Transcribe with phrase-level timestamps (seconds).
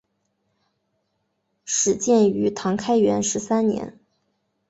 [1.63, 3.99] 始建于唐开元十三年。